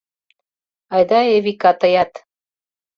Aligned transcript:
—Айда, 0.93 1.19
Эвика, 1.35 1.71
тыят... 1.79 2.11